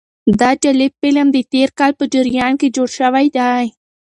[0.39, 3.65] دا جالب فلم د تېر کال په جریان کې جوړ شوی دی.